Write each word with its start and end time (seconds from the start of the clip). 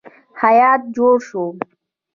هیات 0.41 0.81
جوړ 0.95 1.15
شو. 1.27 1.43